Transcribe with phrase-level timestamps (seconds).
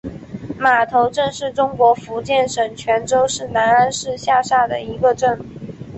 [0.57, 5.39] 码头镇是中国福建省泉州市南安市下辖的一个镇。